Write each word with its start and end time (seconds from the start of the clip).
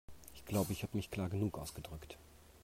Ich 0.33 0.43
glaube, 0.45 0.73
ich 0.73 0.81
habe 0.81 0.97
mich 0.97 1.11
klar 1.11 1.29
genug 1.29 1.59
ausgedrückt. 1.59 2.17